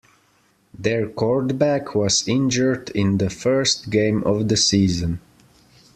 Their 0.73 1.07
quarterback 1.07 1.93
was 1.93 2.27
injured 2.27 2.89
in 2.95 3.19
the 3.19 3.29
first 3.29 3.91
game 3.91 4.23
of 4.23 4.47
the 4.49 4.57
season. 4.57 5.19